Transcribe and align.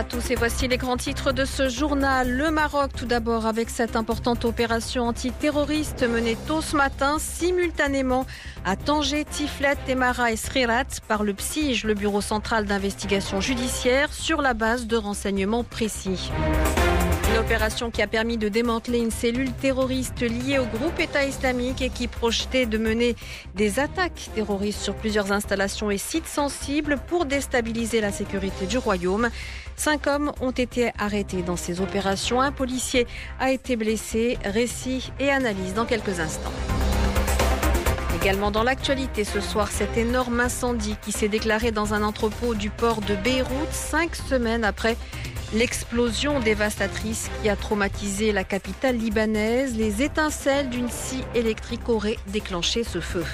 à 0.00 0.04
tous 0.04 0.30
et 0.30 0.34
voici 0.34 0.66
les 0.66 0.78
grands 0.78 0.96
titres 0.96 1.30
de 1.30 1.44
ce 1.44 1.68
journal. 1.68 2.30
Le 2.30 2.50
Maroc 2.50 2.92
tout 2.96 3.04
d'abord 3.04 3.44
avec 3.44 3.68
cette 3.68 3.96
importante 3.96 4.46
opération 4.46 5.02
antiterroriste 5.08 6.08
menée 6.08 6.38
tôt 6.46 6.62
ce 6.62 6.74
matin 6.74 7.18
simultanément 7.18 8.24
à 8.64 8.76
Tanger, 8.76 9.26
Tiflet, 9.26 9.76
Temara 9.86 10.32
et 10.32 10.36
Srirat 10.36 10.84
par 11.06 11.22
le 11.22 11.34
PSIJ, 11.34 11.84
le 11.84 11.92
Bureau 11.92 12.22
central 12.22 12.64
d'investigation 12.64 13.42
judiciaire, 13.42 14.10
sur 14.14 14.40
la 14.40 14.54
base 14.54 14.86
de 14.86 14.96
renseignements 14.96 15.64
précis. 15.64 16.30
Une 17.30 17.38
opération 17.38 17.92
qui 17.92 18.02
a 18.02 18.08
permis 18.08 18.38
de 18.38 18.48
démanteler 18.48 18.98
une 18.98 19.12
cellule 19.12 19.52
terroriste 19.52 20.20
liée 20.22 20.58
au 20.58 20.64
groupe 20.64 20.98
État 20.98 21.24
islamique 21.24 21.80
et 21.80 21.88
qui 21.88 22.08
projetait 22.08 22.66
de 22.66 22.76
mener 22.76 23.14
des 23.54 23.78
attaques 23.78 24.30
terroristes 24.34 24.80
sur 24.80 24.94
plusieurs 24.96 25.30
installations 25.30 25.92
et 25.92 25.98
sites 25.98 26.26
sensibles 26.26 26.98
pour 27.06 27.26
déstabiliser 27.26 28.00
la 28.00 28.10
sécurité 28.10 28.66
du 28.66 28.78
royaume. 28.78 29.30
Cinq 29.76 30.08
hommes 30.08 30.32
ont 30.40 30.50
été 30.50 30.90
arrêtés 30.98 31.42
dans 31.42 31.56
ces 31.56 31.80
opérations. 31.80 32.40
Un 32.40 32.50
policier 32.50 33.06
a 33.38 33.52
été 33.52 33.76
blessé. 33.76 34.36
Récit 34.44 35.12
et 35.20 35.30
analyse 35.30 35.74
dans 35.74 35.84
quelques 35.84 36.18
instants. 36.18 36.52
Également 38.20 38.50
dans 38.50 38.64
l'actualité 38.64 39.22
ce 39.22 39.40
soir, 39.40 39.68
cet 39.70 39.96
énorme 39.96 40.40
incendie 40.40 40.96
qui 41.00 41.12
s'est 41.12 41.28
déclaré 41.28 41.70
dans 41.70 41.94
un 41.94 42.02
entrepôt 42.02 42.54
du 42.54 42.70
port 42.70 43.00
de 43.00 43.14
Beyrouth 43.14 43.72
cinq 43.72 44.16
semaines 44.16 44.64
après 44.64 44.96
L'explosion 45.52 46.38
dévastatrice 46.38 47.28
qui 47.42 47.48
a 47.48 47.56
traumatisé 47.56 48.30
la 48.30 48.44
capitale 48.44 48.96
libanaise, 48.96 49.76
les 49.76 50.00
étincelles 50.00 50.70
d'une 50.70 50.88
scie 50.88 51.24
électrique 51.34 51.88
auraient 51.88 52.18
déclenché 52.28 52.84
ce 52.84 53.00
feu. 53.00 53.24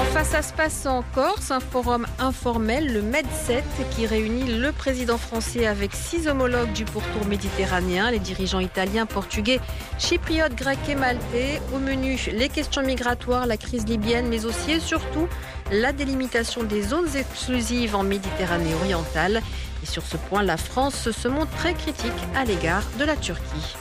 Enfin, 0.00 0.24
ça 0.24 0.40
se 0.40 0.54
passe 0.54 0.86
en 0.86 1.04
Corse, 1.14 1.50
un 1.50 1.60
forum 1.60 2.06
informel, 2.18 2.90
le 2.90 3.02
MED7, 3.02 3.62
qui 3.90 4.06
réunit 4.06 4.44
le 4.44 4.72
président 4.72 5.18
français 5.18 5.66
avec 5.66 5.92
six 5.94 6.26
homologues 6.26 6.72
du 6.72 6.84
pourtour 6.84 7.26
méditerranéen, 7.26 8.10
les 8.10 8.18
dirigeants 8.18 8.60
italiens, 8.60 9.04
portugais, 9.04 9.60
chypriotes, 9.98 10.54
grecs 10.54 10.88
et 10.88 10.94
maltais. 10.94 11.60
Au 11.74 11.78
menu, 11.78 12.18
les 12.32 12.48
questions 12.48 12.82
migratoires, 12.82 13.46
la 13.46 13.58
crise 13.58 13.86
libyenne, 13.86 14.28
mais 14.28 14.46
aussi 14.46 14.72
et 14.72 14.80
surtout 14.80 15.28
la 15.70 15.92
délimitation 15.92 16.62
des 16.62 16.82
zones 16.82 17.14
exclusives 17.14 17.94
en 17.94 18.02
Méditerranée 18.02 18.74
orientale. 18.74 19.42
Et 19.82 19.86
sur 19.86 20.02
ce 20.02 20.16
point, 20.16 20.42
la 20.42 20.56
France 20.56 21.10
se 21.10 21.28
montre 21.28 21.50
très 21.56 21.74
critique 21.74 22.12
à 22.36 22.44
l'égard 22.44 22.84
de 22.98 23.04
la 23.04 23.16
Turquie. 23.16 23.76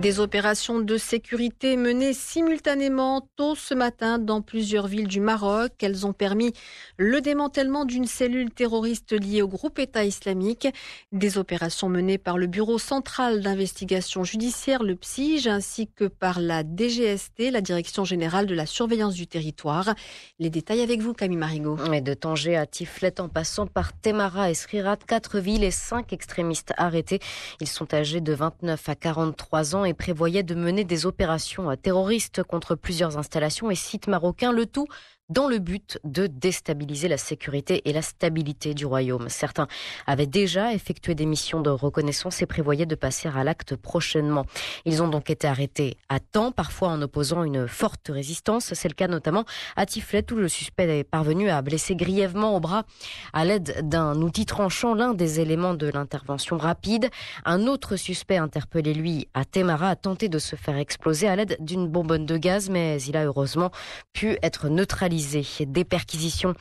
Des 0.00 0.18
opérations 0.18 0.80
de 0.80 0.96
sécurité 0.96 1.76
menées 1.76 2.14
simultanément 2.14 3.28
tôt 3.36 3.54
ce 3.54 3.74
matin 3.74 4.18
dans 4.18 4.40
plusieurs 4.40 4.86
villes 4.86 5.06
du 5.06 5.20
Maroc. 5.20 5.72
Elles 5.82 6.06
ont 6.06 6.14
permis 6.14 6.54
le 6.96 7.20
démantèlement 7.20 7.84
d'une 7.84 8.06
cellule 8.06 8.50
terroriste 8.50 9.12
liée 9.12 9.42
au 9.42 9.48
groupe 9.48 9.78
État 9.78 10.06
islamique. 10.06 10.68
Des 11.12 11.36
opérations 11.36 11.90
menées 11.90 12.16
par 12.16 12.38
le 12.38 12.46
Bureau 12.46 12.78
central 12.78 13.42
d'investigation 13.42 14.24
judiciaire, 14.24 14.82
le 14.82 14.96
PSIJ, 14.96 15.48
ainsi 15.48 15.86
que 15.86 16.06
par 16.06 16.40
la 16.40 16.62
DGST, 16.62 17.50
la 17.50 17.60
Direction 17.60 18.06
générale 18.06 18.46
de 18.46 18.54
la 18.54 18.64
surveillance 18.64 19.14
du 19.14 19.26
territoire. 19.26 19.94
Les 20.38 20.48
détails 20.48 20.80
avec 20.80 21.02
vous, 21.02 21.12
Camille 21.12 21.36
Marigot. 21.36 21.76
Et 21.92 22.00
de 22.00 22.14
Tanger 22.14 22.56
à 22.56 22.64
Tiflet 22.64 23.20
en 23.20 23.28
passant 23.28 23.66
par 23.66 23.92
Temara 23.92 24.50
et 24.50 24.54
quatre 25.06 25.40
villes 25.40 25.64
et 25.64 25.70
cinq 25.70 26.14
extrémistes 26.14 26.72
arrêtés. 26.78 27.20
Ils 27.60 27.68
sont 27.68 27.92
âgés 27.92 28.22
de 28.22 28.32
29 28.32 28.88
à 28.88 28.94
43 28.94 29.76
ans 29.76 29.89
prévoyait 29.94 30.42
de 30.42 30.54
mener 30.54 30.84
des 30.84 31.06
opérations 31.06 31.74
terroristes 31.76 32.42
contre 32.42 32.74
plusieurs 32.74 33.18
installations 33.18 33.70
et 33.70 33.74
sites 33.74 34.08
marocains, 34.08 34.52
le 34.52 34.66
tout 34.66 34.86
dans 35.30 35.48
le 35.48 35.58
but 35.58 35.98
de 36.04 36.26
déstabiliser 36.26 37.08
la 37.08 37.16
sécurité 37.16 37.88
et 37.88 37.92
la 37.92 38.02
stabilité 38.02 38.74
du 38.74 38.84
royaume. 38.84 39.28
Certains 39.28 39.68
avaient 40.06 40.26
déjà 40.26 40.74
effectué 40.74 41.14
des 41.14 41.24
missions 41.24 41.60
de 41.60 41.70
reconnaissance 41.70 42.42
et 42.42 42.46
prévoyaient 42.46 42.84
de 42.84 42.96
passer 42.96 43.28
à 43.28 43.44
l'acte 43.44 43.76
prochainement. 43.76 44.44
Ils 44.84 45.02
ont 45.02 45.08
donc 45.08 45.30
été 45.30 45.46
arrêtés 45.46 45.96
à 46.08 46.18
temps, 46.18 46.50
parfois 46.50 46.88
en 46.88 47.00
opposant 47.00 47.44
une 47.44 47.68
forte 47.68 48.08
résistance. 48.08 48.74
C'est 48.74 48.88
le 48.88 48.94
cas 48.94 49.06
notamment 49.06 49.44
à 49.76 49.86
Tiflet 49.86 50.24
où 50.32 50.34
le 50.34 50.48
suspect 50.48 50.98
est 50.98 51.04
parvenu 51.04 51.48
à 51.48 51.62
blesser 51.62 51.94
grièvement 51.94 52.56
au 52.56 52.60
bras 52.60 52.84
à 53.32 53.44
l'aide 53.44 53.88
d'un 53.88 54.20
outil 54.20 54.46
tranchant 54.46 54.94
l'un 54.94 55.14
des 55.14 55.38
éléments 55.38 55.74
de 55.74 55.86
l'intervention 55.86 56.58
rapide. 56.58 57.08
Un 57.44 57.68
autre 57.68 57.94
suspect 57.96 58.36
interpellé, 58.36 58.94
lui, 58.94 59.28
à 59.34 59.44
Temara, 59.44 59.90
a 59.90 59.96
tenté 59.96 60.28
de 60.28 60.38
se 60.40 60.56
faire 60.56 60.76
exploser 60.76 61.28
à 61.28 61.36
l'aide 61.36 61.56
d'une 61.60 61.86
bonbonne 61.86 62.26
de 62.26 62.36
gaz, 62.36 62.68
mais 62.68 63.00
il 63.02 63.16
a 63.16 63.24
heureusement 63.24 63.70
pu 64.12 64.36
être 64.42 64.68
neutralisé 64.68 65.19
des 65.66 65.84
perquisitions 65.84 66.54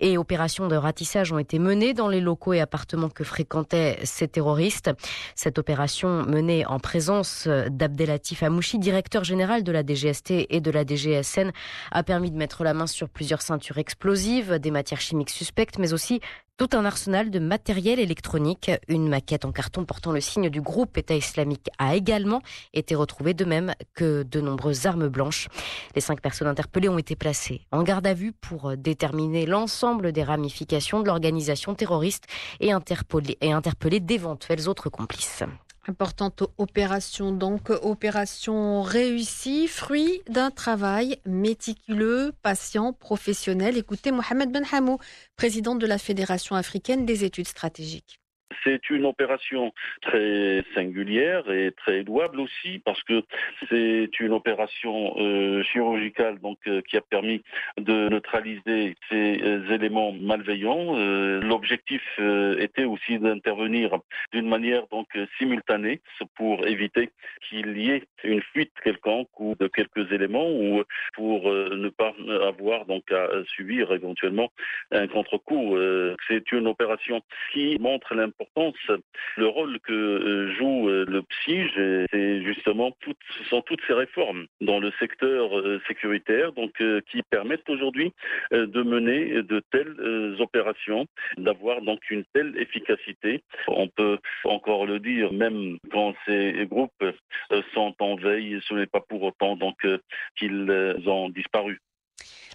et 0.00 0.18
opérations 0.18 0.68
de 0.68 0.76
ratissage 0.76 1.32
ont 1.32 1.38
été 1.38 1.58
menées 1.58 1.94
dans 1.94 2.08
les 2.08 2.20
locaux 2.20 2.52
et 2.52 2.60
appartements 2.60 3.08
que 3.08 3.24
fréquentaient 3.24 3.98
ces 4.04 4.28
terroristes. 4.28 4.90
Cette 5.34 5.58
opération 5.58 6.24
menée 6.24 6.66
en 6.66 6.78
présence 6.78 7.48
d'Abdelatif 7.48 8.42
Amouchi, 8.42 8.78
directeur 8.78 9.24
général 9.24 9.62
de 9.62 9.72
la 9.72 9.82
DGST 9.82 10.46
et 10.48 10.60
de 10.60 10.70
la 10.70 10.84
DGSN, 10.84 11.50
a 11.90 12.02
permis 12.02 12.30
de 12.30 12.36
mettre 12.36 12.64
la 12.64 12.74
main 12.74 12.86
sur 12.86 13.08
plusieurs 13.08 13.42
ceintures 13.42 13.78
explosives, 13.78 14.58
des 14.58 14.70
matières 14.70 15.00
chimiques 15.00 15.30
suspectes, 15.30 15.78
mais 15.78 15.92
aussi 15.92 16.20
tout 16.56 16.68
un 16.72 16.84
arsenal 16.84 17.30
de 17.30 17.38
matériel 17.38 17.98
électronique. 17.98 18.70
Une 18.88 19.08
maquette 19.08 19.44
en 19.44 19.52
carton 19.52 19.84
portant 19.84 20.12
le 20.12 20.20
signe 20.20 20.50
du 20.50 20.60
groupe 20.60 20.96
État 20.96 21.14
islamique 21.14 21.68
a 21.78 21.96
également 21.96 22.42
été 22.72 22.94
retrouvée, 22.94 23.34
de 23.34 23.44
même 23.44 23.74
que 23.94 24.22
de 24.22 24.40
nombreuses 24.40 24.86
armes 24.86 25.08
blanches. 25.08 25.48
Les 25.94 26.00
cinq 26.00 26.20
personnes 26.20 26.48
interpellées 26.48 26.88
ont 26.88 26.98
été 26.98 27.16
placées 27.16 27.62
en 27.72 27.82
garde 27.82 28.06
à 28.06 28.14
vue 28.14 28.32
pour 28.32 28.76
déterminer 28.76 29.46
l'ensemble 29.46 30.12
des 30.12 30.22
ramifications 30.22 31.00
de 31.00 31.06
l'organisation 31.06 31.74
terroriste 31.74 32.24
et 32.60 32.72
interpeller, 32.72 33.36
et 33.40 33.52
interpeller 33.52 34.00
d'éventuels 34.00 34.68
autres 34.68 34.90
complices. 34.90 35.42
Importante 35.86 36.44
opération, 36.56 37.30
donc 37.30 37.68
opération 37.68 38.80
réussie, 38.80 39.68
fruit 39.68 40.22
d'un 40.28 40.50
travail 40.50 41.18
méticuleux, 41.26 42.32
patient, 42.42 42.94
professionnel. 42.94 43.76
Écoutez 43.76 44.10
Mohamed 44.10 44.50
Ben 44.50 44.64
Hamou, 44.72 44.98
président 45.36 45.74
de 45.74 45.86
la 45.86 45.98
Fédération 45.98 46.56
africaine 46.56 47.04
des 47.04 47.24
études 47.24 47.48
stratégiques. 47.48 48.23
C'est 48.64 48.88
une 48.90 49.04
opération 49.04 49.72
très 50.00 50.64
singulière 50.74 51.50
et 51.50 51.72
très 51.72 52.02
louable 52.02 52.40
aussi 52.40 52.80
parce 52.84 53.02
que 53.02 53.22
c'est 53.68 54.08
une 54.20 54.32
opération 54.32 55.14
euh, 55.18 55.62
chirurgicale 55.64 56.38
donc 56.40 56.58
euh, 56.66 56.80
qui 56.88 56.96
a 56.96 57.02
permis 57.02 57.42
de 57.78 58.08
neutraliser 58.08 58.96
ces 59.10 59.40
euh, 59.42 59.68
éléments 59.70 60.12
malveillants. 60.12 60.94
L'objectif 61.40 62.02
était 62.58 62.84
aussi 62.84 63.18
d'intervenir 63.18 63.98
d'une 64.32 64.48
manière 64.48 64.86
donc 64.88 65.08
simultanée 65.38 66.00
pour 66.36 66.66
éviter 66.66 67.10
qu'il 67.48 67.78
y 67.78 67.90
ait 67.90 68.04
une 68.22 68.40
fuite 68.40 68.72
quelconque 68.82 69.28
ou 69.38 69.54
de 69.58 69.66
quelques 69.66 70.10
éléments 70.12 70.48
ou 70.50 70.82
pour 71.14 71.50
ne 71.50 71.88
pas 71.88 72.12
avoir 72.46 72.86
donc 72.86 73.10
à 73.12 73.28
subir 73.56 73.92
éventuellement 73.92 74.50
un 74.92 75.06
contre-coup. 75.06 75.76
C'est 76.28 76.52
une 76.52 76.66
opération 76.66 77.20
qui 77.52 77.76
montre 77.78 78.14
l'importance 78.14 78.53
le 79.36 79.46
rôle 79.46 79.80
que 79.80 79.92
euh, 79.92 80.54
joue 80.56 80.88
euh, 80.88 81.04
le 81.08 81.22
PSIG, 81.22 81.70
c'est 82.10 82.42
justement 82.44 82.92
toutes, 83.00 83.18
ce 83.38 83.44
sont 83.44 83.62
toutes 83.62 83.80
ces 83.86 83.92
réformes 83.92 84.46
dans 84.60 84.78
le 84.78 84.92
secteur 84.98 85.58
euh, 85.58 85.80
sécuritaire, 85.88 86.52
donc 86.52 86.72
qui 87.10 87.22
permettent 87.30 87.68
aujourd'hui 87.68 88.12
de 88.50 88.82
mener 88.82 89.42
de 89.42 89.62
telles 89.70 90.36
opérations, 90.40 91.06
d'avoir 91.36 91.80
donc 91.82 91.98
une 92.10 92.24
telle 92.32 92.56
efficacité. 92.58 93.42
On 93.68 93.88
peut 93.88 94.18
encore 94.44 94.86
le 94.86 94.98
dire, 94.98 95.32
même 95.32 95.78
quand 95.90 96.14
ces 96.26 96.66
groupes 96.66 97.04
sont 97.72 97.94
en 97.98 98.16
veille, 98.16 98.60
ce 98.68 98.74
n'est 98.74 98.86
pas 98.86 99.00
pour 99.00 99.22
autant 99.22 99.56
donc 99.56 99.86
qu'ils 100.36 100.70
ont 101.06 101.28
disparu. 101.30 101.80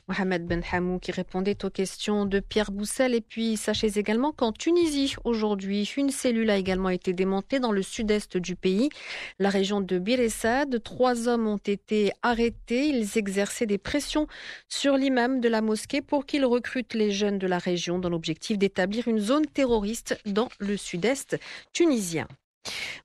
Mohamed 0.09 0.47
Ben 0.47 0.63
Hamou 0.71 0.97
qui 0.97 1.11
répondait 1.11 1.63
aux 1.63 1.69
questions 1.69 2.25
de 2.25 2.39
Pierre 2.39 2.71
Boussel. 2.71 3.13
Et 3.13 3.21
puis, 3.21 3.57
sachez 3.57 4.00
également 4.00 4.31
qu'en 4.31 4.51
Tunisie, 4.51 5.15
aujourd'hui, 5.23 5.89
une 5.97 6.09
cellule 6.09 6.50
a 6.50 6.57
également 6.57 6.89
été 6.89 7.13
démontée 7.13 7.59
dans 7.59 7.71
le 7.71 7.83
sud-est 7.83 8.35
du 8.35 8.56
pays, 8.56 8.89
la 9.38 9.50
région 9.50 9.81
de 9.81 10.00
Bir 10.00 10.19
Trois 10.83 11.27
hommes 11.27 11.47
ont 11.47 11.57
été 11.57 12.11
arrêtés. 12.23 12.89
Ils 12.89 13.17
exerçaient 13.17 13.67
des 13.67 13.77
pressions 13.77 14.27
sur 14.67 14.97
l'imam 14.97 15.39
de 15.39 15.47
la 15.47 15.61
mosquée 15.61 16.01
pour 16.01 16.25
qu'il 16.25 16.45
recrute 16.45 16.95
les 16.95 17.12
jeunes 17.12 17.38
de 17.38 17.47
la 17.47 17.59
région 17.59 18.00
dans 18.00 18.09
l'objectif 18.09 18.57
d'établir 18.57 19.07
une 19.07 19.19
zone 19.19 19.45
terroriste 19.45 20.19
dans 20.25 20.50
le 20.59 20.75
sud-est 20.75 21.38
tunisien. 21.71 22.27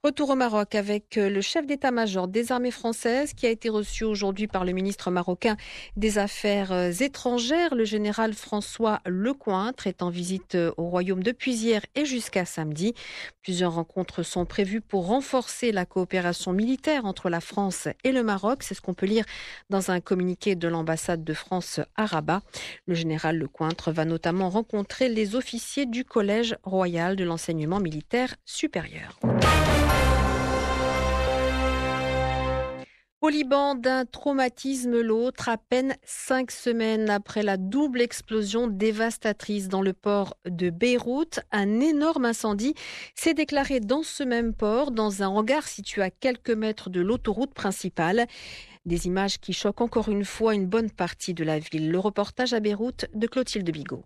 Retour 0.03 0.31
au 0.31 0.35
Maroc 0.35 0.75
avec 0.75 1.17
euh, 1.17 1.31
le 1.31 1.41
chef 1.41 1.67
d'état-major 1.67 2.29
des 2.29 2.53
armées 2.53 2.71
françaises 2.71 3.33
qui 3.33 3.47
a 3.47 3.51
été 3.51 3.69
reçu 3.69 4.05
aujourd'hui 4.05 4.47
par 4.47 4.65
le 4.65 4.73
ministre 4.73 5.11
marocain 5.11 5.57
des 5.97 6.19
Affaires 6.19 6.73
euh, 6.73 6.91
étrangères. 6.91 7.75
Le 7.75 7.85
général 7.85 8.35
François 8.35 9.01
Lecointre 9.07 9.87
est 9.87 10.03
en 10.03 10.11
visite 10.11 10.55
euh, 10.55 10.73
au 10.77 10.89
royaume 10.89 11.23
depuis 11.23 11.55
hier 11.55 11.81
et 11.95 12.05
jusqu'à 12.05 12.45
samedi. 12.45 12.95
Plusieurs 13.43 13.75
rencontres 13.75 14.23
sont 14.23 14.45
prévues 14.45 14.81
pour 14.81 15.07
renforcer 15.07 15.73
la 15.73 15.87
coopération 15.87 16.53
militaire 16.53 17.05
entre 17.05 17.31
la 17.31 17.41
France 17.41 17.89
et 18.05 18.13
le 18.13 18.23
Maroc. 18.23 18.63
C'est 18.63 18.75
ce 18.75 18.81
qu'on 18.81 18.95
peut 18.95 19.07
lire 19.07 19.25
dans 19.71 19.91
un 19.91 20.01
communiqué 20.01 20.55
de 20.55 20.69
l'ambassade 20.69 21.25
de 21.25 21.35
France 21.35 21.81
à 21.97 22.07
Rabat. 22.07 22.43
Le 22.87 22.95
général 22.95 23.39
Lecointre 23.39 23.91
va 23.91 24.05
notamment 24.05 24.51
rencontrer 24.51 25.09
les 25.09 25.35
officiers 25.35 25.87
du 25.87 26.05
Collège 26.05 26.57
royal 26.63 27.17
de 27.17 27.25
l'enseignement 27.25 27.81
militaire 27.81 28.35
supérieur. 28.45 29.19
Au 33.25 33.31
Liban, 33.31 33.75
d'un 33.75 34.05
traumatisme 34.05 35.01
l'autre, 35.01 35.49
à 35.49 35.57
peine 35.57 35.97
cinq 36.05 36.51
semaines 36.51 37.09
après 37.09 37.43
la 37.43 37.57
double 37.57 38.03
explosion 38.03 38.67
dévastatrice 38.67 39.69
dans 39.69 39.81
le 39.81 39.95
port 39.95 40.37
de 40.45 40.69
Beyrouth, 40.69 41.41
un 41.51 41.81
énorme 41.81 42.27
incendie 42.27 42.75
s'est 43.15 43.33
déclaré 43.33 43.81
dans 43.81 44.03
ce 44.03 44.25
même 44.25 44.53
port, 44.53 44.91
dans 44.91 45.23
un 45.23 45.29
hangar 45.29 45.67
situé 45.67 46.03
à 46.03 46.11
quelques 46.11 46.51
mètres 46.51 46.91
de 46.91 47.01
l'autoroute 47.01 47.55
principale. 47.55 48.27
Des 48.85 49.07
images 49.07 49.41
qui 49.41 49.55
choquent 49.55 49.81
encore 49.81 50.11
une 50.11 50.27
fois 50.27 50.55
une 50.55 50.67
bonne 50.67 50.91
partie 50.91 51.33
de 51.33 51.45
la 51.45 51.59
ville. 51.59 51.91
Le 51.91 51.99
reportage 51.99 52.53
à 52.53 52.61
Beyrouth 52.61 53.07
de 53.15 53.27
Clotilde 53.27 53.71
Bigot. 53.71 54.05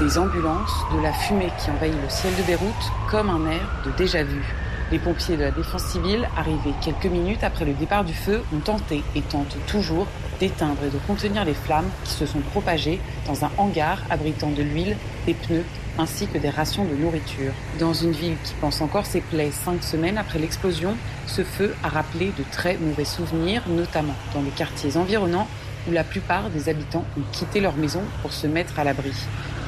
Des 0.00 0.16
ambulances, 0.16 0.72
de 0.94 1.02
la 1.02 1.12
fumée 1.12 1.50
qui 1.58 1.70
envahit 1.70 1.92
le 1.92 2.08
ciel 2.08 2.34
de 2.34 2.42
Beyrouth 2.44 2.90
comme 3.10 3.28
un 3.28 3.50
air 3.50 3.60
de 3.84 3.90
déjà-vu. 3.98 4.42
Les 4.90 4.98
pompiers 4.98 5.36
de 5.36 5.42
la 5.42 5.50
défense 5.50 5.84
civile, 5.84 6.26
arrivés 6.38 6.72
quelques 6.80 7.04
minutes 7.04 7.44
après 7.44 7.66
le 7.66 7.74
départ 7.74 8.02
du 8.02 8.14
feu, 8.14 8.40
ont 8.54 8.60
tenté 8.60 9.04
et 9.14 9.20
tentent 9.20 9.58
toujours 9.66 10.06
d'éteindre 10.40 10.84
et 10.86 10.88
de 10.88 10.96
contenir 11.06 11.44
les 11.44 11.52
flammes 11.52 11.90
qui 12.04 12.12
se 12.12 12.24
sont 12.24 12.40
propagées 12.40 12.98
dans 13.26 13.44
un 13.44 13.50
hangar 13.58 13.98
abritant 14.08 14.50
de 14.50 14.62
l'huile, 14.62 14.96
des 15.26 15.34
pneus 15.34 15.66
ainsi 15.98 16.26
que 16.26 16.38
des 16.38 16.48
rations 16.48 16.86
de 16.86 16.94
nourriture. 16.94 17.52
Dans 17.78 17.92
une 17.92 18.12
ville 18.12 18.36
qui 18.42 18.54
pense 18.54 18.80
encore 18.80 19.04
ses 19.04 19.20
plaies 19.20 19.50
cinq 19.52 19.82
semaines 19.82 20.16
après 20.16 20.38
l'explosion, 20.38 20.96
ce 21.26 21.44
feu 21.44 21.74
a 21.84 21.90
rappelé 21.90 22.32
de 22.38 22.44
très 22.50 22.78
mauvais 22.78 23.04
souvenirs, 23.04 23.64
notamment 23.68 24.16
dans 24.32 24.40
les 24.40 24.50
quartiers 24.50 24.96
environnants 24.96 25.46
où 25.86 25.92
la 25.92 26.04
plupart 26.04 26.48
des 26.48 26.70
habitants 26.70 27.04
ont 27.18 27.32
quitté 27.32 27.60
leur 27.60 27.76
maison 27.76 28.02
pour 28.22 28.32
se 28.32 28.46
mettre 28.46 28.78
à 28.78 28.84
l'abri. 28.84 29.12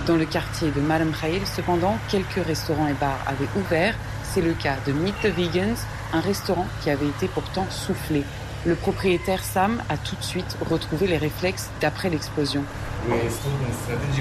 Dans 0.06 0.16
le 0.16 0.24
quartier 0.24 0.72
de 0.72 0.80
Madame 0.80 1.12
cependant, 1.44 1.96
quelques 2.08 2.44
restaurants 2.44 2.88
et 2.88 2.94
bars 2.94 3.20
avaient 3.24 3.48
ouvert, 3.56 3.94
c'est 4.24 4.40
le 4.40 4.52
cas 4.52 4.74
de 4.84 4.92
Meet 4.92 5.14
the 5.22 5.26
Vegans, 5.26 5.76
un 6.12 6.20
restaurant 6.20 6.66
qui 6.82 6.90
avait 6.90 7.06
été 7.06 7.28
pourtant 7.28 7.66
soufflé. 7.70 8.24
Le 8.66 8.74
propriétaire 8.74 9.44
Sam 9.44 9.80
a 9.88 9.96
tout 9.96 10.16
de 10.16 10.22
suite 10.24 10.56
retrouvé 10.68 11.06
les 11.06 11.18
réflexes 11.18 11.70
d'après 11.80 12.10
l'explosion. 12.10 12.64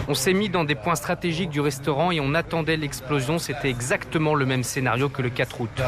On 0.08 0.14
s'est 0.14 0.34
mis 0.34 0.50
dans 0.50 0.66
des 0.66 0.76
points 0.76 0.96
stratégiques 0.96 1.50
du 1.50 1.62
restaurant 1.62 2.12
et 2.12 2.20
on 2.20 2.36
attendait 2.36 2.78
l'explosion. 2.78 3.40
C'était 3.40 3.70
exactement 3.70 4.36
le 4.36 4.46
même 4.46 4.64
scénario 4.64 5.10
que 5.10 5.24
le 5.24 5.32
4 5.32 5.62
août. 5.62 5.82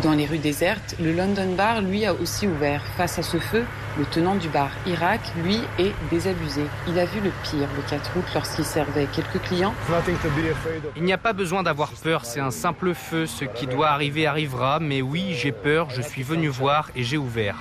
Dans 0.00 0.12
les 0.12 0.26
rues 0.26 0.38
désertes, 0.38 0.96
le 1.00 1.12
London 1.12 1.54
Bar, 1.54 1.80
lui, 1.80 2.04
a 2.06 2.12
aussi 2.12 2.48
ouvert. 2.48 2.82
Face 2.96 3.20
à 3.20 3.22
ce 3.22 3.36
feu, 3.38 3.64
le 3.98 4.04
tenant 4.06 4.34
du 4.34 4.48
bar 4.48 4.70
Irak, 4.86 5.20
lui, 5.44 5.60
est 5.78 5.92
désabusé. 6.10 6.62
Il 6.88 6.98
a 6.98 7.04
vu 7.04 7.20
le 7.20 7.30
pire 7.44 7.68
le 7.76 7.82
4 7.88 8.16
août 8.16 8.24
lorsqu'il 8.34 8.64
servait 8.64 9.06
quelques 9.14 9.40
clients. 9.42 9.74
Il 10.96 11.04
n'y 11.04 11.12
a 11.12 11.18
pas 11.18 11.32
besoin 11.32 11.62
d'avoir 11.62 11.90
peur, 11.90 12.24
c'est 12.24 12.40
un 12.40 12.50
simple 12.50 12.94
feu. 12.94 13.26
Ce 13.26 13.44
qui 13.44 13.66
doit 13.66 13.90
arriver 13.90 14.26
arrivera, 14.26 14.80
mais 14.80 15.02
oui, 15.02 15.34
j'ai 15.34 15.52
peur, 15.52 15.90
je 15.90 16.02
suis 16.02 16.22
venu 16.22 16.48
voir 16.48 16.90
et 16.96 17.04
j'ai 17.04 17.18
ouvert. 17.18 17.56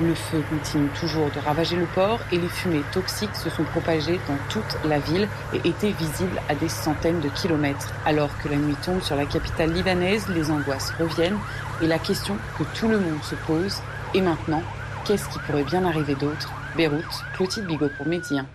Le 0.00 0.14
feu 0.14 0.42
continue 0.50 0.88
toujours 1.00 1.30
de 1.30 1.38
ravager 1.38 1.76
le 1.76 1.86
port 1.94 2.18
et 2.32 2.38
les 2.38 2.48
fumées 2.48 2.82
toxiques 2.92 3.36
se 3.36 3.48
sont 3.48 3.64
propagées 3.64 4.18
dans 4.28 4.38
toute 4.50 4.76
la 4.84 4.98
ville 4.98 5.28
et 5.54 5.68
étaient 5.68 5.92
visibles 5.92 6.42
à 6.48 6.54
des 6.54 6.68
centaines 6.68 7.20
de 7.20 7.28
kilomètres. 7.28 7.92
Alors 8.04 8.30
que 8.42 8.48
la 8.48 8.56
nuit 8.56 8.76
tombe 8.84 9.00
sur 9.00 9.16
la 9.16 9.24
capitale 9.24 9.72
libanaise, 9.72 10.26
les 10.28 10.50
angoisses 10.50 10.92
reviennent 10.98 11.11
et 11.20 11.86
la 11.86 11.98
question 11.98 12.36
que 12.58 12.64
tout 12.78 12.88
le 12.88 12.98
monde 12.98 13.22
se 13.22 13.34
pose 13.46 13.76
est 14.14 14.20
maintenant 14.20 14.62
Qu'est-ce 15.04 15.28
qui 15.28 15.38
pourrait 15.40 15.64
bien 15.64 15.84
arriver 15.84 16.14
d'autre? 16.14 16.52
Beyrouth, 16.76 17.24
Clotilde 17.34 17.66
Bigot 17.66 17.88
pour 17.96 18.06
Médien. 18.06 18.48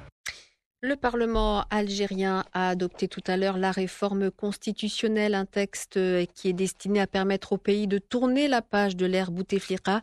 Le 0.81 0.95
Parlement 0.95 1.65
algérien 1.69 2.45
a 2.53 2.69
adopté 2.69 3.07
tout 3.07 3.23
à 3.27 3.35
l'heure 3.35 3.57
la 3.57 3.71
réforme 3.71 4.31
constitutionnelle, 4.31 5.35
un 5.35 5.45
texte 5.45 5.99
qui 6.33 6.49
est 6.49 6.53
destiné 6.53 7.01
à 7.01 7.07
permettre 7.07 7.53
au 7.53 7.57
pays 7.57 7.87
de 7.87 7.97
tourner 7.97 8.47
la 8.47 8.61
page 8.61 8.95
de 8.95 9.05
l'ère 9.05 9.31
Bouteflika 9.31 10.01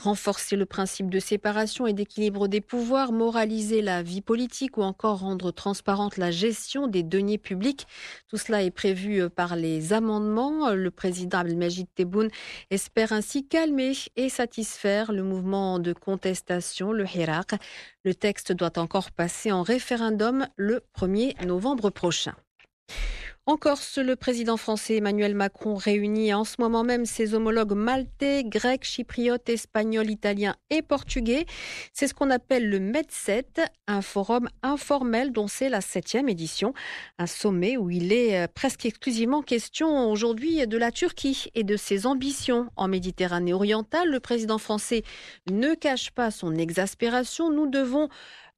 renforcer 0.00 0.56
le 0.56 0.66
principe 0.66 1.08
de 1.08 1.18
séparation 1.18 1.86
et 1.86 1.92
d'équilibre 1.92 2.48
des 2.48 2.60
pouvoirs, 2.60 3.12
moraliser 3.12 3.80
la 3.80 4.02
vie 4.02 4.20
politique 4.20 4.76
ou 4.76 4.82
encore 4.82 5.20
rendre 5.20 5.50
transparente 5.50 6.16
la 6.16 6.30
gestion 6.30 6.86
des 6.86 7.02
deniers 7.02 7.38
publics. 7.38 7.86
Tout 8.28 8.36
cela 8.36 8.62
est 8.62 8.70
prévu 8.70 9.22
euh, 9.22 9.28
par 9.28 9.56
les 9.56 9.92
amendements. 9.92 10.70
Le 10.74 10.90
président 10.90 11.38
Abdelmajid 11.38 11.86
Tebboune 11.94 12.30
espère 12.70 13.12
ainsi 13.12 13.46
calmer 13.46 13.92
et 14.16 14.28
satisfaire 14.28 15.12
le 15.12 15.22
mouvement 15.22 15.78
de 15.78 15.92
contestation, 15.92 16.92
le 16.92 17.04
Hirak. 17.06 17.52
Le 18.04 18.14
texte 18.14 18.52
doit 18.52 18.78
encore 18.78 19.10
passer 19.10 19.52
en 19.52 19.62
référendum 19.62 20.46
le 20.56 20.82
1er 20.98 21.44
novembre 21.46 21.90
prochain. 21.90 22.34
En 23.46 23.58
Corse, 23.58 23.98
le 23.98 24.16
président 24.16 24.56
français 24.56 24.96
Emmanuel 24.96 25.34
Macron 25.34 25.74
réunit 25.74 26.32
en 26.32 26.44
ce 26.44 26.54
moment 26.60 26.82
même 26.82 27.04
ses 27.04 27.34
homologues 27.34 27.74
maltais, 27.74 28.42
grecs, 28.42 28.84
chypriotes, 28.84 29.50
espagnols, 29.50 30.08
italiens 30.08 30.56
et 30.70 30.80
portugais. 30.80 31.44
C'est 31.92 32.08
ce 32.08 32.14
qu'on 32.14 32.30
appelle 32.30 32.70
le 32.70 32.78
MED7, 32.78 33.44
un 33.86 34.00
forum 34.00 34.48
informel 34.62 35.30
dont 35.30 35.46
c'est 35.46 35.68
la 35.68 35.82
septième 35.82 36.30
édition. 36.30 36.72
Un 37.18 37.26
sommet 37.26 37.76
où 37.76 37.90
il 37.90 38.14
est 38.14 38.44
euh, 38.44 38.46
presque 38.46 38.86
exclusivement 38.86 39.42
question 39.42 40.10
aujourd'hui 40.10 40.66
de 40.66 40.78
la 40.78 40.90
Turquie 40.90 41.50
et 41.54 41.64
de 41.64 41.76
ses 41.76 42.06
ambitions 42.06 42.70
en 42.76 42.88
Méditerranée 42.88 43.52
orientale. 43.52 44.08
Le 44.08 44.20
président 44.20 44.56
français 44.56 45.02
ne 45.50 45.74
cache 45.74 46.12
pas 46.12 46.30
son 46.30 46.54
exaspération. 46.54 47.50
Nous 47.50 47.66
devons 47.66 48.08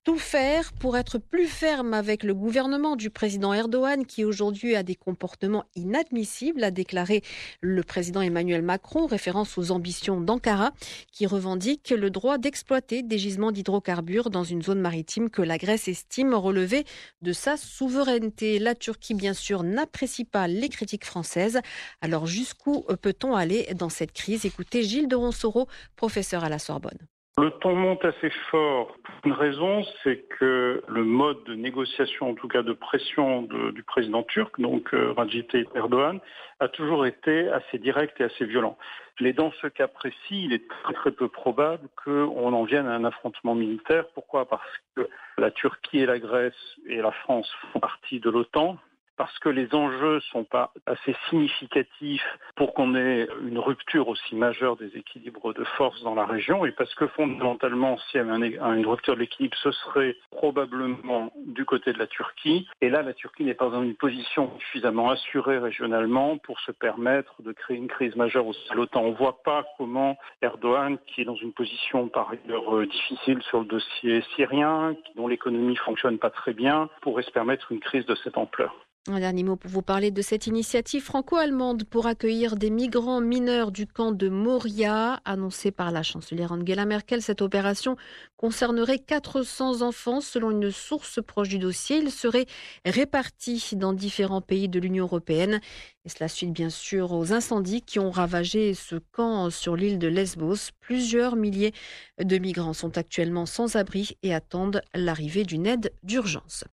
tout 0.06 0.18
faire 0.18 0.72
pour 0.72 0.96
être 0.96 1.18
plus 1.18 1.48
ferme 1.48 1.92
avec 1.92 2.22
le 2.22 2.32
gouvernement 2.32 2.94
du 2.94 3.10
président 3.10 3.52
Erdogan 3.52 4.06
qui 4.06 4.24
aujourd'hui 4.24 4.76
a 4.76 4.84
des 4.84 4.94
comportements 4.94 5.64
inadmissibles, 5.74 6.62
a 6.62 6.70
déclaré 6.70 7.24
le 7.60 7.82
président 7.82 8.20
Emmanuel 8.20 8.62
Macron, 8.62 9.06
référence 9.06 9.58
aux 9.58 9.72
ambitions 9.72 10.20
d'Ankara, 10.20 10.70
qui 11.10 11.26
revendique 11.26 11.90
le 11.90 12.08
droit 12.10 12.38
d'exploiter 12.38 13.02
des 13.02 13.18
gisements 13.18 13.50
d'hydrocarbures 13.50 14.30
dans 14.30 14.44
une 14.44 14.62
zone 14.62 14.78
maritime 14.78 15.28
que 15.28 15.42
la 15.42 15.58
Grèce 15.58 15.88
estime 15.88 16.34
relever 16.34 16.84
de 17.22 17.32
sa 17.32 17.56
souveraineté. 17.56 18.60
La 18.60 18.76
Turquie, 18.76 19.14
bien 19.14 19.34
sûr, 19.34 19.64
n'apprécie 19.64 20.24
pas 20.24 20.46
les 20.46 20.68
critiques 20.68 21.04
françaises. 21.04 21.58
Alors 22.00 22.28
jusqu'où 22.28 22.82
peut-on 23.02 23.34
aller 23.34 23.74
dans 23.74 23.88
cette 23.88 24.12
crise? 24.12 24.44
Écoutez 24.44 24.84
Gilles 24.84 25.08
de 25.08 25.16
Ronsoro, 25.16 25.66
professeur 25.96 26.44
à 26.44 26.48
la 26.48 26.60
Sorbonne. 26.60 27.08
Le 27.38 27.50
ton 27.50 27.74
monte 27.74 28.02
assez 28.02 28.30
fort. 28.50 28.96
Une 29.26 29.32
raison, 29.32 29.84
c'est 30.02 30.24
que 30.38 30.82
le 30.88 31.04
mode 31.04 31.44
de 31.44 31.54
négociation, 31.54 32.30
en 32.30 32.34
tout 32.34 32.48
cas 32.48 32.62
de 32.62 32.72
pression 32.72 33.42
du 33.42 33.82
président 33.82 34.22
turc, 34.22 34.58
donc 34.58 34.94
euh, 34.94 35.12
Recep 35.12 35.68
Erdogan, 35.74 36.18
a 36.60 36.68
toujours 36.68 37.04
été 37.04 37.50
assez 37.50 37.78
direct 37.78 38.18
et 38.22 38.24
assez 38.24 38.46
violent. 38.46 38.78
Mais 39.20 39.34
dans 39.34 39.52
ce 39.60 39.66
cas 39.66 39.86
précis, 39.86 40.44
il 40.44 40.54
est 40.54 40.66
très, 40.66 40.94
très 40.94 41.10
peu 41.10 41.28
probable 41.28 41.86
qu'on 42.02 42.54
en 42.54 42.64
vienne 42.64 42.86
à 42.86 42.94
un 42.94 43.04
affrontement 43.04 43.54
militaire. 43.54 44.06
Pourquoi? 44.14 44.48
Parce 44.48 44.62
que 44.94 45.06
la 45.36 45.50
Turquie 45.50 45.98
et 45.98 46.06
la 46.06 46.18
Grèce 46.18 46.54
et 46.86 47.02
la 47.02 47.12
France 47.12 47.54
font 47.72 47.80
partie 47.80 48.18
de 48.18 48.30
l'OTAN 48.30 48.78
parce 49.16 49.38
que 49.38 49.48
les 49.48 49.74
enjeux 49.74 50.20
sont 50.32 50.44
pas 50.44 50.72
assez 50.86 51.14
significatifs 51.28 52.26
pour 52.54 52.74
qu'on 52.74 52.94
ait 52.94 53.28
une 53.46 53.58
rupture 53.58 54.08
aussi 54.08 54.34
majeure 54.34 54.76
des 54.76 54.96
équilibres 54.96 55.54
de 55.54 55.64
force 55.76 56.02
dans 56.02 56.14
la 56.14 56.26
région 56.26 56.64
et 56.66 56.72
parce 56.72 56.94
que 56.94 57.06
fondamentalement, 57.08 57.98
s'il 57.98 58.20
y 58.20 58.24
avait 58.24 58.56
une 58.56 58.86
rupture 58.86 59.14
de 59.14 59.20
l'équilibre, 59.20 59.56
ce 59.62 59.70
serait 59.72 60.16
probablement 60.30 61.32
du 61.46 61.64
côté 61.64 61.92
de 61.92 61.98
la 61.98 62.06
Turquie. 62.06 62.68
Et 62.80 62.88
là, 62.88 63.02
la 63.02 63.14
Turquie 63.14 63.44
n'est 63.44 63.54
pas 63.54 63.70
dans 63.70 63.82
une 63.82 63.94
position 63.94 64.50
suffisamment 64.58 65.10
assurée 65.10 65.58
régionalement 65.58 66.38
pour 66.38 66.60
se 66.60 66.72
permettre 66.72 67.42
de 67.42 67.52
créer 67.52 67.76
une 67.76 67.88
crise 67.88 68.16
majeure 68.16 68.46
au 68.46 68.52
sein 68.52 68.74
de 68.74 68.76
l'OTAN. 68.76 69.02
On 69.02 69.10
ne 69.10 69.16
voit 69.16 69.42
pas 69.42 69.64
comment 69.78 70.16
Erdogan, 70.42 70.98
qui 71.06 71.22
est 71.22 71.24
dans 71.24 71.36
une 71.36 71.52
position 71.52 72.08
par 72.08 72.30
ailleurs 72.30 72.76
euh, 72.76 72.86
difficile 72.86 73.42
sur 73.42 73.60
le 73.60 73.66
dossier 73.66 74.22
syrien, 74.34 74.94
dont 75.16 75.28
l'économie 75.28 75.76
fonctionne 75.76 76.18
pas 76.18 76.30
très 76.30 76.52
bien, 76.52 76.88
pourrait 77.00 77.22
se 77.22 77.30
permettre 77.30 77.72
une 77.72 77.80
crise 77.80 78.06
de 78.06 78.14
cette 78.16 78.38
ampleur. 78.38 78.85
Un 79.08 79.20
dernier 79.20 79.44
mot 79.44 79.54
pour 79.54 79.70
vous 79.70 79.82
parler 79.82 80.10
de 80.10 80.20
cette 80.20 80.48
initiative 80.48 81.00
franco-allemande 81.00 81.84
pour 81.84 82.06
accueillir 82.06 82.56
des 82.56 82.70
migrants 82.70 83.20
mineurs 83.20 83.70
du 83.70 83.86
camp 83.86 84.10
de 84.10 84.28
Moria, 84.28 85.20
annoncée 85.24 85.70
par 85.70 85.92
la 85.92 86.02
chancelière 86.02 86.50
Angela 86.50 86.86
Merkel. 86.86 87.22
Cette 87.22 87.40
opération 87.40 87.96
concernerait 88.36 88.98
400 88.98 89.82
enfants 89.82 90.20
selon 90.20 90.50
une 90.50 90.72
source 90.72 91.20
proche 91.24 91.48
du 91.48 91.60
dossier. 91.60 91.98
Ils 91.98 92.10
seraient 92.10 92.46
répartis 92.84 93.76
dans 93.76 93.92
différents 93.92 94.40
pays 94.40 94.68
de 94.68 94.80
l'Union 94.80 95.04
européenne. 95.04 95.60
Et 96.04 96.08
cela 96.08 96.26
suite 96.26 96.52
bien 96.52 96.70
sûr 96.70 97.12
aux 97.12 97.32
incendies 97.32 97.82
qui 97.82 98.00
ont 98.00 98.10
ravagé 98.10 98.74
ce 98.74 98.96
camp 98.96 99.50
sur 99.50 99.76
l'île 99.76 100.00
de 100.00 100.08
Lesbos. 100.08 100.72
Plusieurs 100.80 101.36
milliers 101.36 101.74
de 102.20 102.38
migrants 102.38 102.72
sont 102.72 102.98
actuellement 102.98 103.46
sans 103.46 103.76
abri 103.76 104.16
et 104.24 104.34
attendent 104.34 104.82
l'arrivée 104.96 105.44
d'une 105.44 105.66
aide 105.66 105.92
d'urgence. 106.02 106.64